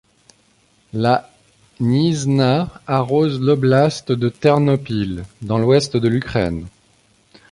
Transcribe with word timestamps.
La 0.93 1.29
Hnizna 1.79 2.49
arrose 2.87 3.39
l'oblast 3.39 4.11
de 4.11 4.29
Ternopil, 4.29 5.23
dans 5.43 5.59
l'ouest 5.59 5.95
de 5.95 6.07
l'Ukraine. 6.07 6.65